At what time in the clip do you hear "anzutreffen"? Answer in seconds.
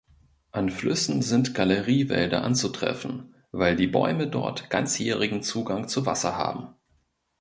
2.43-3.35